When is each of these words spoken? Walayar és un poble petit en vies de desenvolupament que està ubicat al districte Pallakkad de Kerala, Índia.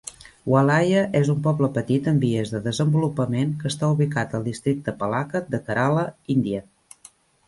Walayar 0.51 1.01
és 1.17 1.27
un 1.33 1.41
poble 1.47 1.67
petit 1.75 2.07
en 2.11 2.21
vies 2.23 2.53
de 2.55 2.61
desenvolupament 2.67 3.51
que 3.59 3.69
està 3.73 3.89
ubicat 3.97 4.33
al 4.39 4.47
districte 4.47 4.95
Pallakkad 5.03 5.53
de 5.57 5.61
Kerala, 5.69 6.07
Índia. 6.37 6.63